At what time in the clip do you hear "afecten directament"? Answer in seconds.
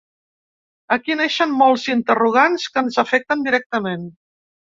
3.05-4.09